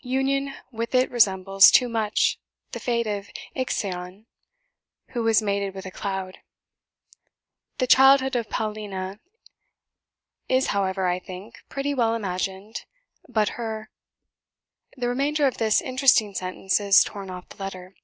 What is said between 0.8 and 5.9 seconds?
it resembles too much the fate of Ixion, who was mated with a